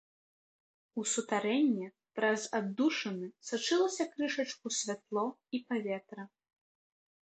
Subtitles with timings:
[1.01, 1.87] У сутарэнне
[2.21, 5.25] праз аддушыны сачылася крышачку святло
[5.57, 6.23] і паветра.